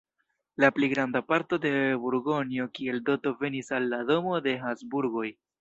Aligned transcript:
La 0.63 0.69
pli 0.77 0.87
granda 0.93 1.21
parto 1.33 1.59
de 1.67 1.71
Burgonjo 2.05 2.67
kiel 2.79 2.99
doto 3.11 3.37
venis 3.45 3.73
al 3.81 3.89
la 3.95 4.03
domo 4.13 4.43
de 4.49 4.59
Habsburgoj. 4.65 5.33